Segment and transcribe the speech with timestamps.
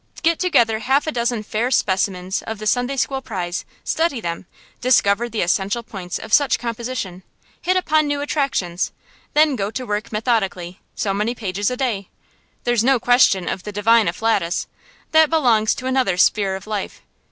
[0.23, 4.47] Get together half a dozen fair specimens of the Sunday school prize; study them;
[4.81, 7.21] discover the essential points of such composition;
[7.61, 8.91] hit upon new attractions;
[9.35, 12.09] then go to work methodically, so many pages a day.
[12.63, 14.65] There's no question of the divine afflatus;
[15.11, 17.03] that belongs to another sphere of life.